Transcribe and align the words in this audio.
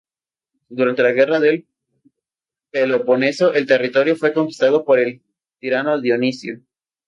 Durante 0.69 1.03
la 1.03 1.11
Guerra 1.11 1.39
del 1.39 1.67
Peloponeso, 2.71 3.53
el 3.53 3.67
territorio 3.67 4.15
fue 4.15 4.33
conquistado 4.33 4.83
por 4.83 4.97
el 4.97 5.21
tirano 5.59 6.01
Dionisio. 6.01 6.59